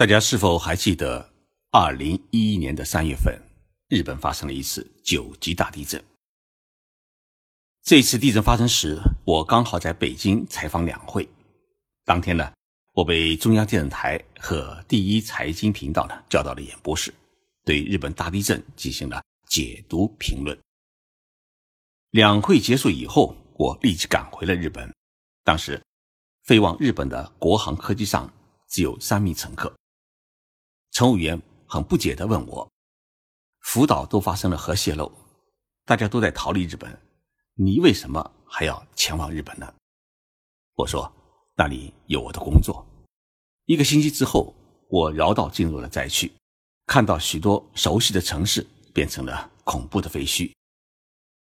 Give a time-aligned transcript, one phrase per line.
[0.00, 1.30] 大家是否还记得，
[1.70, 3.38] 二零一一年的三月份，
[3.88, 6.02] 日本发生了一次九级大地震？
[7.82, 11.28] 这次地震发生时，我刚好在北京采访两会。
[12.06, 12.50] 当天呢，
[12.94, 17.12] 我被中央电视台和第一财经频道呢叫到了演播室，
[17.66, 20.58] 对日本大地震进行了解读评论。
[22.12, 24.90] 两会结束以后，我立即赶回了日本。
[25.44, 25.78] 当时，
[26.44, 28.32] 飞往日本的国航客机上
[28.66, 29.70] 只有三名乘客。
[30.92, 32.70] 乘务员很不解地问我
[33.60, 35.10] ：“福岛都发生了核泄漏，
[35.84, 37.00] 大家都在逃离日本，
[37.54, 39.72] 你为什么还要前往日本呢？”
[40.74, 41.10] 我说
[41.56, 42.84] ：“那里有我的工作。”
[43.66, 44.54] 一个星期之后，
[44.88, 46.32] 我绕道进入了灾区，
[46.86, 50.52] 看到许多熟悉的城市变成了恐怖的废墟。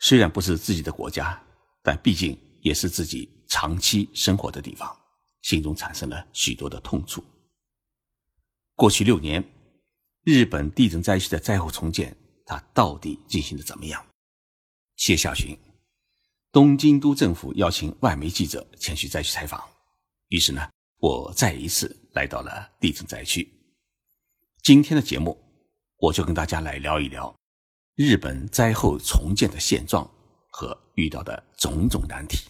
[0.00, 1.42] 虽然不是自己的国家，
[1.82, 4.94] 但毕竟也是自己长期生活的地方，
[5.42, 7.24] 心中产生了许多的痛楚。
[8.80, 9.44] 过去六年，
[10.24, 12.16] 日本地震灾区的灾后重建，
[12.46, 14.02] 它到底进行的怎么样？
[14.96, 15.54] 七月下旬，
[16.50, 19.62] 东京都政府邀请外媒记者前去灾区采访，
[20.28, 23.46] 于是呢，我再一次来到了地震灾区。
[24.62, 25.38] 今天的节目，
[25.98, 27.38] 我就跟大家来聊一聊
[27.96, 30.10] 日本灾后重建的现状
[30.52, 32.48] 和遇到的种种难题。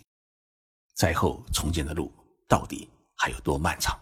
[0.94, 2.08] 灾后重建的路
[2.46, 3.98] 到底还有多漫长？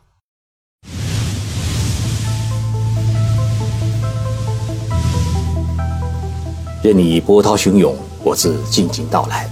[6.81, 7.93] 任你波涛汹涌，
[8.25, 9.51] 我自静静到来。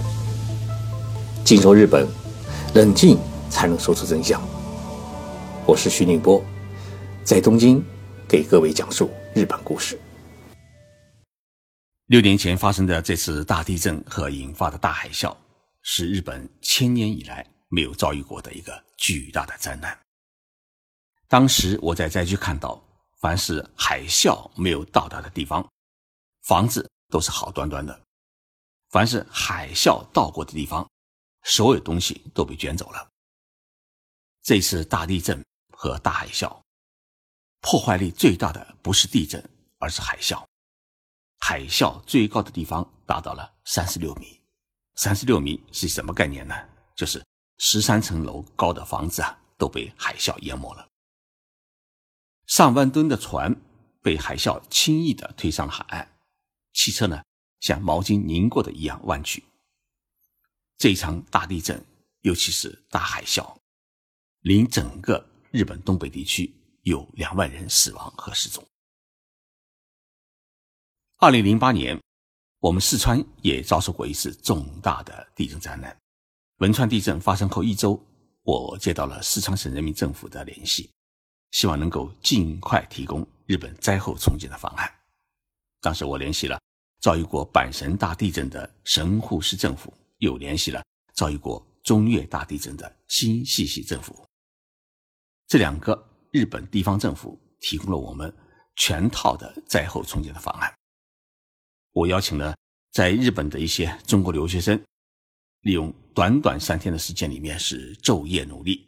[1.43, 2.07] 静说日本，
[2.73, 4.41] 冷静才能说出真相。
[5.65, 6.41] 我是徐宁波，
[7.25, 7.83] 在东京
[8.29, 9.99] 给各位讲述日本故事。
[12.05, 15.35] 六年前发生的这次大地震和引发的大海啸，
[15.81, 19.97] 是日本千年以来没有遭遇过的一个巨大的灾难。
[21.27, 22.81] 当时我在灾区看到，
[23.19, 25.67] 凡是海啸没有到达的地方，
[26.43, 26.89] 房子。
[27.09, 28.01] 都是好端端的，
[28.89, 30.89] 凡是海啸到过的地方，
[31.43, 33.09] 所有东西都被卷走了。
[34.43, 35.43] 这次大地震
[35.73, 36.61] 和大海啸，
[37.61, 39.43] 破坏力最大的不是地震，
[39.79, 40.43] 而是海啸。
[41.39, 44.41] 海啸最高的地方达到了三十六米，
[44.95, 46.55] 三十六米是什么概念呢？
[46.95, 47.23] 就是
[47.57, 50.87] 十三层楼高的房子啊，都被海啸淹没了。
[52.47, 53.55] 上万吨的船
[54.01, 56.16] 被海啸轻易的推上了海岸。
[56.77, 57.23] 汽车呢，
[57.59, 59.43] 像毛巾拧过的一样弯曲。
[60.77, 61.83] 这一场大地震，
[62.21, 63.57] 尤其是大海啸，
[64.41, 68.63] 令整个日本东北地区有两万人死亡和失踪。
[71.17, 71.99] 二零零八年，
[72.59, 75.99] 我们四川也遭受过一次重大的地震灾难。
[76.57, 77.99] 汶川地震发生后一周，
[78.43, 80.91] 我接到了四川省人民政府的联系，
[81.49, 84.93] 希望能够尽快提供日本灾后重建的方案。
[85.81, 86.61] 当时我联系了。
[86.99, 94.27] 遭遇过阪神大地震的神户市政府又联系了遭遇过中越大地震的新系系政府，
[95.47, 95.97] 这两个
[96.31, 98.33] 日本地方政府提供了我们
[98.75, 100.73] 全套的灾后重建的方案。
[101.93, 102.55] 我邀请了
[102.91, 104.83] 在日本的一些中国留学生，
[105.61, 108.87] 利用短短三天的时间里面是昼夜努力，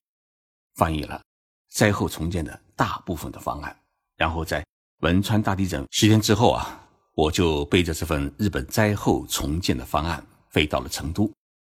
[0.76, 1.22] 翻译了
[1.70, 3.80] 灾后重建的大部分的方案，
[4.16, 4.66] 然后在
[5.02, 6.86] 汶川大地震十天之后啊。
[7.20, 11.30] 我就背着这份日本灾后重建的方案飞到了成都，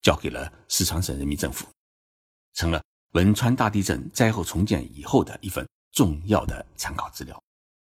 [0.03, 1.67] 交给了四川省人民政府，
[2.53, 7.43] 成了汶川大地震灾后重建以后的一份重要的参考资料。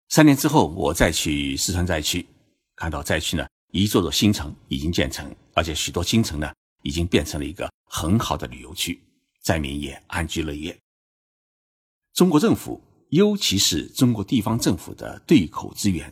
[0.10, 2.26] 三年之后，我再去四川灾区，
[2.76, 9.00] 看到灾区呢一座座新城已经建成，而且许多新城呢已经变成了一个很好的旅游区，
[9.44, 10.76] 灾民也安居乐业。
[12.16, 16.12] 中国政府，尤其是中国地方政府的对口支援。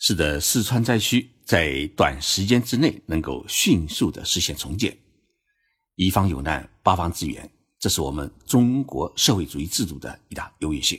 [0.00, 4.96] 使得四川灾区在短时间之内能够迅速的实现重建，
[5.94, 10.98] 一方有难八方支援，这是我们中国社会主义制度的一大优越性。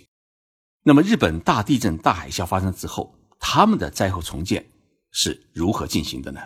[0.84, 4.64] 那么，日本大地震、大海啸发生之后，他们的灾后重建
[5.11, 6.40] 是如何进行的呢？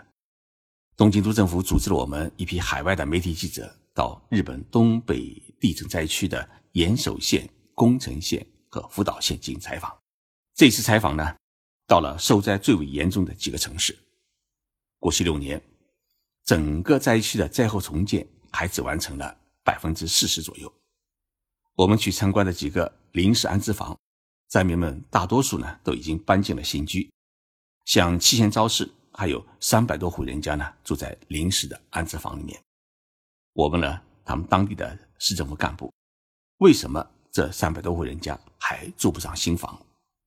[0.95, 9.93] 东京都政府组织了我们一批海外的媒体记者到日本东北地震灾区的岩手县、宫城县和福岛县进行采访。
[10.55, 11.35] 这次采访呢？
[11.87, 13.97] 到了受灾最为严重的几个城市，
[14.99, 15.61] 过去六年，
[16.43, 20.71] 整个灾区的灾后重建还只完成了百分之四十左右。
[21.75, 23.97] 我们去参观的几个临时安置房，
[24.47, 27.11] 灾民们大多数呢都已经搬进了新居，
[27.85, 32.59] 像七贤昭市还有三百多户人家呢住在临时的安置房里面。
[33.53, 35.93] 我问了他们当地的市政府干部，
[36.57, 39.84] 为什么这三百多户人家还住不上新房。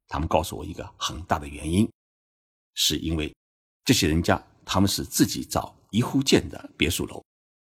[0.08, 1.88] 他们告诉我一个很大的原因，
[2.74, 3.32] 是因为
[3.84, 7.22] 这些人家他们是自己找一户建的别墅楼，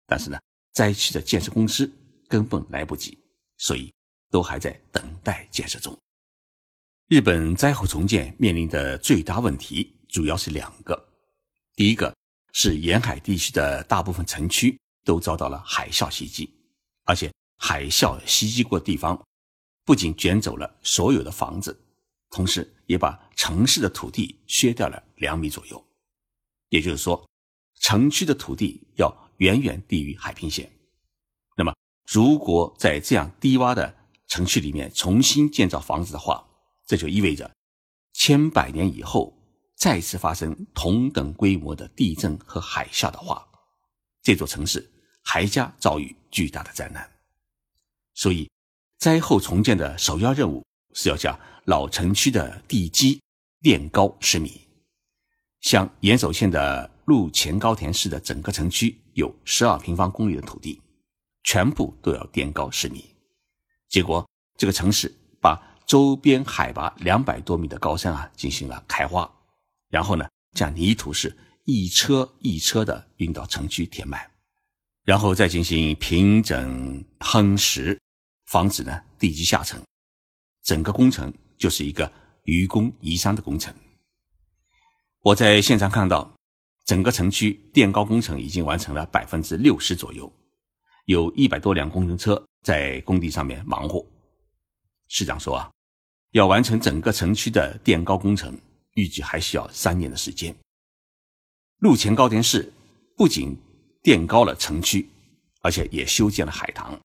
[0.07, 0.39] 但是呢，
[0.73, 1.91] 灾区的建设公司
[2.29, 3.19] 根本来不及，
[3.59, 3.93] 所以
[4.31, 5.97] 都还在等待建设中。
[7.09, 11.09] 日本灾后重建面临的最大问题主要是两个，
[11.77, 12.13] 第一个
[12.53, 16.53] 是沿海地区的大部分城区都遭到了海啸袭击，
[17.05, 19.23] 而且海啸袭击过地方，
[19.85, 21.84] 不仅卷走了所有的房子。
[22.35, 25.87] 同时，也把城市的土地削掉了两米左右，
[26.69, 27.25] 也就是说，
[27.79, 30.69] 城区的土地要远远低于海平线。
[31.57, 31.73] 那么，
[32.05, 33.95] 如果在这样低洼的
[34.27, 36.45] 城区里面重新建造房子的话，
[36.85, 37.49] 这就意味着
[38.15, 39.33] 千百年以后
[39.77, 43.47] 再次发生同等规模的地震和海啸的话，
[44.23, 44.91] 这座城市
[45.23, 47.09] 还将遭遇巨大的灾难。
[48.13, 48.51] 所以，
[48.99, 50.65] 灾后重建的首要任务
[50.95, 51.39] 是要将。
[51.67, 53.19] 老城区的地基
[53.63, 54.61] 垫高十米，
[55.63, 60.79] 像岩手县的陆前高田市的整个城区有十二平方公里的土地，
[61.43, 63.03] 全部都要垫高十米。
[63.89, 65.11] 结果，这个城市
[65.41, 69.27] 把周边海拔两百多米的高山啊进行了开挖，
[69.89, 74.21] 然后呢，将泥土是一车一车的运到城区填满，
[75.03, 77.99] 然后再进行平整夯实，
[78.45, 79.83] 防止呢地基下沉。
[80.65, 81.33] 整个工程。
[81.57, 82.13] 就是一个
[82.43, 83.73] 愚公移山的工程。
[85.21, 86.31] 我在现场看到，
[86.85, 90.31] 整个城区垫高工程已经完成了百分之六十左右，
[91.07, 94.05] 有一百多辆工程车在工地上面忙活。
[95.09, 95.71] 市长说啊，
[96.33, 98.55] 要完成整个城区的垫高工程，
[98.95, 100.55] 预计还需要三年的时间。
[101.79, 102.71] 路前高田市
[103.17, 103.57] 不仅
[104.03, 105.09] 垫高了城区，
[105.63, 107.01] 而且也修建了海棠，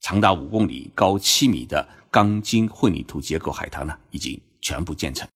[0.00, 1.86] 长达五公里、高七米的。
[2.12, 5.26] 钢筋混凝土结构海塘呢，已经全部建成。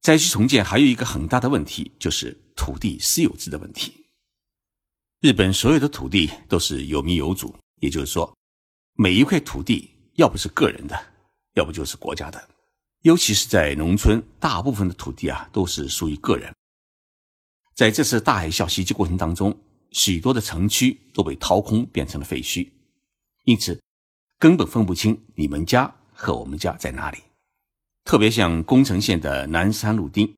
[0.00, 4.06] 灾区重建还有一个很大的问题，就是土地私有制的问题。
[5.20, 8.34] 日本所有的土地都是有民有主，也就是说，
[8.94, 10.98] 每一块土地要不是个人的，
[11.52, 12.48] 要不就是国家的。
[13.02, 16.50] 尤其是在农村，大部分的土地啊都是属于个人。
[17.74, 19.56] 在这次大海啸袭击过程当中，
[19.90, 22.70] 许多的城区都被掏空，变成了废墟，
[23.44, 23.78] 因此。
[24.42, 27.18] 根本分不清你们家和我们家在哪里，
[28.02, 30.34] 特别像宫城县的南山路町，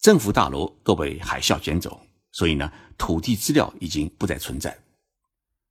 [0.00, 2.00] 政府大楼都被海啸卷走，
[2.32, 4.76] 所以呢，土地资料已经不再存在。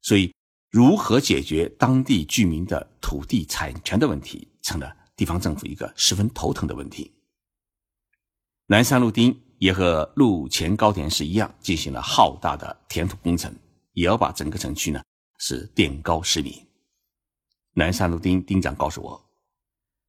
[0.01, 0.33] 所以，
[0.69, 7.11] 如何解决当地居民的土地产权的问题，成了地方政府一个十分头疼的问题。
[8.67, 13.53] 南山路町也和路前高田市一样，进行了浩大的填土工程，
[13.91, 15.03] 也要把整个城区呢
[15.39, 16.65] 是垫高十米。
[17.77, 19.23] 南山路丁丁长告诉我，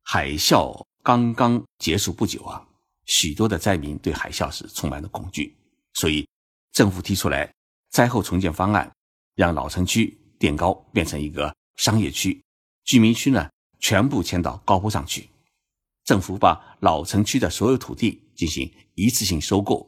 [0.03, 2.67] 海啸刚刚结束不久啊，
[3.05, 5.55] 许多的灾民对海啸是充满了恐惧，
[5.93, 6.27] 所以
[6.73, 7.53] 政府提出来
[7.91, 8.91] 灾后重建方案，
[9.35, 12.43] 让老城区垫高变成一个商业区，
[12.87, 13.47] 居民区呢
[13.81, 15.29] 全部迁到高坡上去。
[16.05, 19.87] 政府把老城区的所有土地进行一次性收购，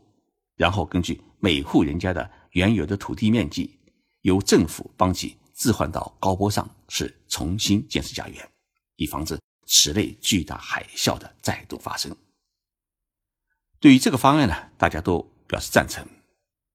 [0.55, 3.79] 然后根据每户人家的原有的土地面积，
[4.21, 8.51] 由政府帮其置换到高坡上，是重新建设家园，
[8.97, 12.17] 以防止此类巨大海啸的再度发生。
[13.79, 16.03] 对于这个方案呢，大家都表示赞成。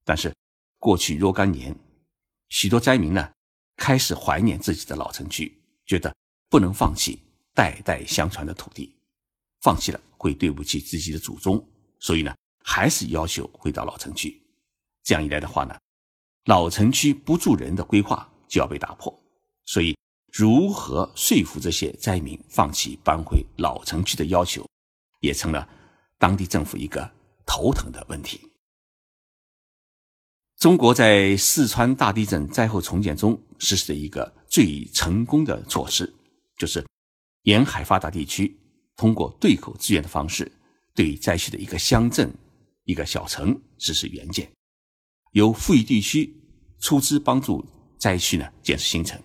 [0.04, 0.32] 但是
[0.78, 1.76] 过去若干年，
[2.50, 3.32] 许多灾民呢
[3.76, 6.16] 开始怀念自己的老城区，觉得
[6.48, 7.20] 不能放弃
[7.56, 8.96] 代代相传的土地，
[9.62, 11.68] 放弃了会对不起自己的祖宗，
[12.00, 14.40] 所以呢，还是要求回到老城区。
[15.02, 15.76] 这样一来的话呢，
[16.46, 18.32] 老城区不住人的规划。
[18.56, 19.14] 就要被打破，
[19.66, 19.94] 所以
[20.32, 24.66] 如何说服这些灾民放弃搬回老城区的要求，
[25.20, 25.68] 也成了
[26.18, 27.12] 当地政府一个
[27.46, 28.40] 头疼的问题。
[30.56, 36.16] 中国在四川大地震灾后重建中实施的一个最成功的措施，
[36.58, 36.82] 就是
[37.42, 38.58] 沿海发达地区
[38.96, 40.50] 通过对口支援的方式，
[40.94, 42.34] 对灾区的一个乡镇、
[42.86, 44.50] 一个小城实施援建，
[45.34, 46.34] 由富裕地区
[46.80, 47.62] 出资帮助。
[47.98, 49.22] 灾区呢建设新城，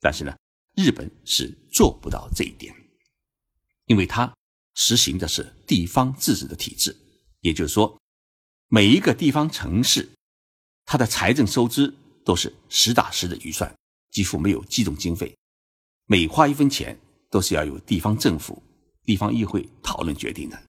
[0.00, 0.36] 但是呢，
[0.74, 2.74] 日本是做不到这一点，
[3.86, 4.32] 因为它
[4.74, 6.96] 实行的是地方自治的体制，
[7.40, 7.98] 也就是说，
[8.68, 10.08] 每一个地方城市，
[10.84, 11.94] 它的财政收支
[12.24, 13.74] 都是实打实的预算，
[14.10, 15.36] 几乎没有机动经费，
[16.06, 16.98] 每花一分钱
[17.30, 18.62] 都是要由地方政府、
[19.02, 20.62] 地方议会讨论决定的。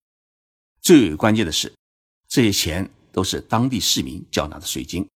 [0.81, 1.73] 最为关键的是，
[2.27, 5.07] 这些钱都是当地市民缴纳的税金，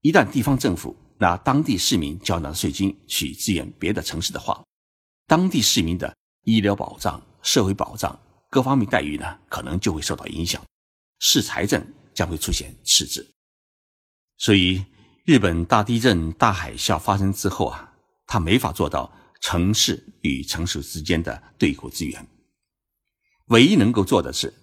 [0.00, 4.64] 一旦地方政府拿当地市民缴纳的税金去支援别的城市的话，
[5.26, 10.62] 当地市民的医疗保障、社会保障各方面待遇呢，可能就会受到影响，
[11.18, 11.84] 市财政
[12.14, 13.28] 将会出现赤字。
[14.38, 14.84] 所以，
[15.24, 17.92] 日本大地震、大海啸发生之后啊，
[18.26, 22.26] 他没法做到城市与城市之间的对口支援。
[23.46, 24.54] 唯一能够做的是，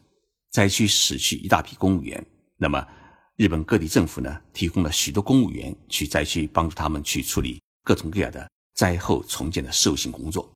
[0.52, 2.26] 灾区死去一大批公务员。
[2.58, 2.88] 那么，
[3.36, 10.52] 日本各地政府呢，提供了许多公务员去灾区帮助他们去处理各种各样的灾后重建的事务性工作。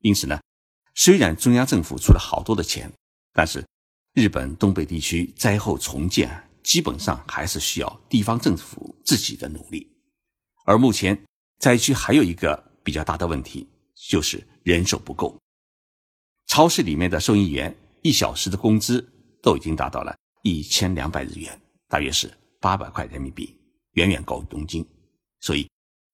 [0.00, 0.40] 因此呢，
[0.94, 2.92] 虽然中央政府出了好多的钱，
[3.32, 3.64] 但是
[4.14, 6.48] 日本东北地区灾后重建。
[6.62, 9.84] 基本上还是需要地方政府自己的努力，
[10.64, 11.20] 而目前
[11.58, 15.36] 灾区还有一个比较大的问题，就是人手不够。
[16.46, 23.56] 超市里面的收银员一小时的工资都已经达到了一千两百日元，大约是八百块人民币，
[23.92, 24.86] 远远高于东京。
[25.40, 25.68] 所以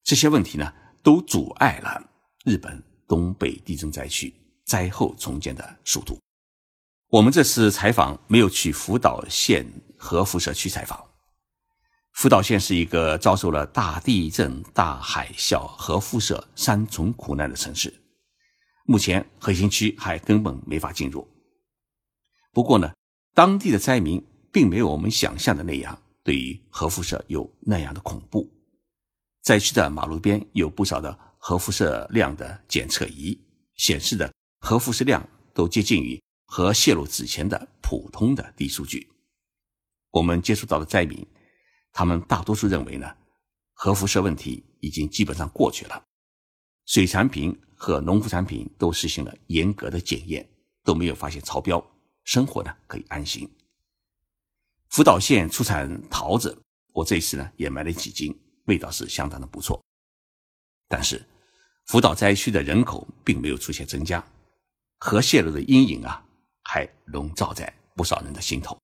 [0.05, 2.03] 这些问题呢，都阻碍了
[2.45, 4.33] 日本东北地震灾区
[4.65, 6.19] 灾后重建的速度。
[7.09, 9.67] 我们这次采访没有去福岛县
[9.97, 11.03] 核辐射区采访。
[12.13, 17.95] 福岛县是一个遭受了大地震、大海啸、核辐射三重苦难的城市，
[18.85, 21.27] 目前核心区还根本没法进入。
[22.53, 22.93] 不过呢，
[23.39, 28.53] 当地的灾民并没有我们想象的那样，对于核辐射有那样的恐怖。
[29.45, 33.41] 灾区的马路边有不少的核辐射量的检测仪，
[33.77, 34.29] 显示的
[34.59, 36.21] 核辐射量都接近于。
[36.47, 39.07] 核泄露之前的普通的低数据，
[40.11, 41.25] 我们接触到的灾民，
[41.93, 43.07] 他们大多数认为呢，
[43.73, 46.03] 核辐射问题已经基本上过去了，
[46.87, 50.45] 水产品和农副产品都实行了严格的检验，
[50.83, 51.81] 都没有发现超标，
[52.29, 53.51] 生活呢可以安心。
[54.91, 56.55] 福岛县出产桃子，
[56.93, 59.83] 我这次呢也买了几斤，味道是相当的不错。
[60.89, 61.25] 但是，
[61.87, 64.23] 福岛灾区的人口并没有出现增加，
[64.99, 66.23] 核泄漏的阴影啊。
[66.71, 68.79] 还笼罩在不少人的心头。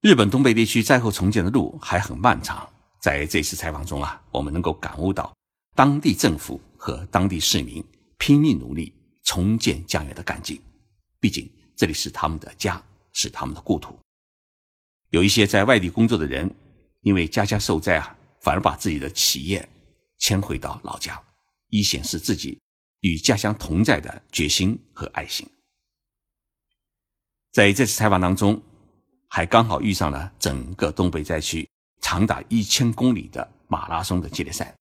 [0.00, 2.66] 日本东北地区灾后重建的路还很漫长，
[3.02, 5.36] 在这次采访中啊，我们能够感悟到
[5.76, 7.84] 当地政府和当地市民
[8.16, 10.58] 拼命努力重建家园的干劲。
[11.20, 13.98] 毕竟这里是他们的家，是他们的故土。
[15.10, 16.52] 有一些在外地工作的人，
[17.02, 19.68] 因为家乡受灾啊，反而把自己的企业
[20.18, 21.22] 迁回到老家，
[21.68, 22.58] 以显示自己
[23.00, 25.48] 与家乡同在的决心和爱心。
[27.52, 28.60] 在这次采访当中，
[29.28, 31.68] 还刚好遇上了整个东北灾区
[32.00, 34.74] 长达一千公里的马拉松的接力赛，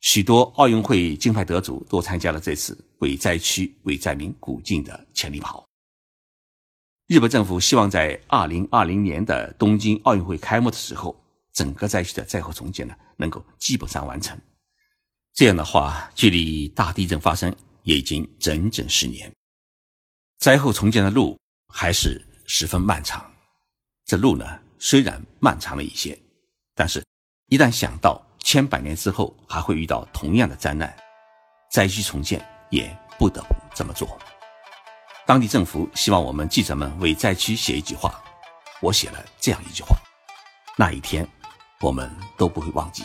[0.00, 5.67] 许多奥运会金牌得主都参加了这次为灾区、为灾民鼓劲的千里跑。
[7.08, 11.20] 日本政府希望在二零二零年的东京奥运会开幕的时候，
[11.52, 14.38] 整个灾区的灾后重建呢能够基本上完成。
[15.34, 19.34] 这样的话，距离大地震发生也已经整整十年，
[20.38, 21.36] 灾后重建的路。
[21.70, 23.30] 还是十分漫长。
[24.06, 26.18] 这路呢，虽然漫长了一些，
[26.74, 27.04] 但是，
[27.48, 30.96] 一旦想到千百年之后还会遇到同样的灾难，
[31.70, 34.18] 灾区重建也不得不这么做。
[35.28, 38.18] 当地政府希望我们记者们为灾区写一句话，
[38.80, 39.94] 我写了这样一句话：
[40.74, 41.28] 那一天，
[41.82, 43.04] 我们都不会忘记。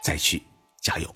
[0.00, 0.40] 灾区
[0.80, 1.12] 加油！